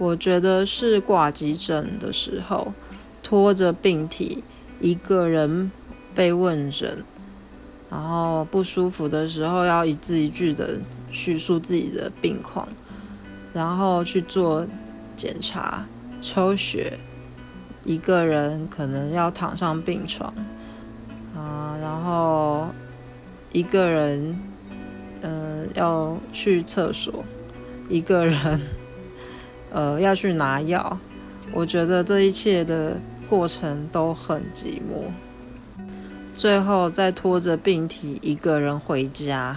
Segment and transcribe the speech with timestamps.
[0.00, 2.72] 我觉得是挂急诊的时候，
[3.22, 4.42] 拖着病体
[4.80, 5.70] 一个人
[6.14, 7.04] 被问诊，
[7.90, 10.78] 然后不舒服的时候要一字一句的
[11.10, 12.66] 叙述自己的病况，
[13.52, 14.66] 然后去做
[15.14, 15.86] 检查、
[16.18, 16.98] 抽血，
[17.84, 20.34] 一个人可能要躺上病床
[21.36, 22.68] 啊，然后
[23.52, 24.40] 一个人
[25.20, 27.22] 嗯要去厕所，
[27.90, 28.79] 一个人。
[29.70, 30.98] 呃，要去拿药，
[31.52, 35.10] 我觉得这一切的过程都很寂寞。
[36.34, 39.56] 最后再拖着病体一个人回家，